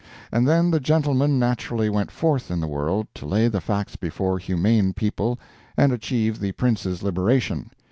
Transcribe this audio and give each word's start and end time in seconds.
And 0.31 0.47
then 0.47 0.71
the 0.71 0.79
gentleman 0.79 1.37
naturally 1.37 1.87
went 1.87 2.09
forth 2.09 2.49
in 2.49 2.59
the 2.59 2.65
world 2.67 3.05
to 3.13 3.27
lay 3.27 3.47
the 3.49 3.61
facts 3.61 3.95
before 3.95 4.39
humane 4.39 4.93
people 4.93 5.39
and 5.77 5.91
achieve 5.91 6.39
the 6.39 6.53
Prince's 6.53 7.03
liberation. 7.03 7.69